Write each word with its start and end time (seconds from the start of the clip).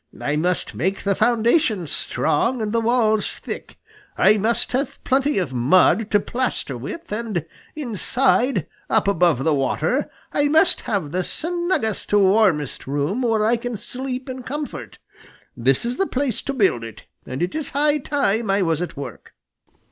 I 0.19 0.35
must 0.35 0.73
make 0.73 1.03
the 1.03 1.13
foundations 1.13 1.91
strong 1.91 2.59
and 2.59 2.71
the 2.73 2.81
walls 2.81 3.31
thick. 3.33 3.77
I 4.17 4.35
must 4.37 4.71
have 4.71 4.97
plenty 5.03 5.37
of 5.37 5.53
mud 5.53 6.09
to 6.09 6.19
plaster 6.19 6.75
with, 6.75 7.11
and 7.11 7.45
inside, 7.75 8.65
up 8.89 9.07
above 9.07 9.43
the 9.43 9.53
water, 9.53 10.09
I 10.33 10.47
must 10.47 10.81
have 10.89 11.11
the 11.11 11.23
snuggest, 11.23 12.11
warmest 12.15 12.87
room 12.87 13.21
where 13.21 13.45
I 13.45 13.57
can 13.57 13.77
sleep 13.77 14.27
in 14.27 14.41
comfort. 14.41 14.97
This 15.55 15.85
is 15.85 15.97
the 15.97 16.07
place 16.07 16.41
to 16.41 16.53
build 16.53 16.83
it, 16.83 17.03
and 17.27 17.43
it 17.43 17.53
is 17.53 17.69
high 17.69 17.99
time 17.99 18.49
I 18.49 18.63
was 18.63 18.81
at 18.81 18.97
work." 18.97 19.35